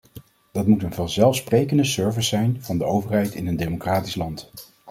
[0.51, 4.51] Dat moet een vanzelfsprekende service zijn van de overheid in een democratisch land.